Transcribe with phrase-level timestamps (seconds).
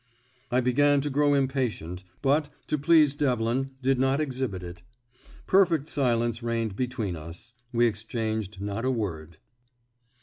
[0.49, 4.81] I began to grow impatient, but, to please Devlin, did not exhibit it.
[5.45, 9.37] Perfect silence reigned between us; we exchanged not a word.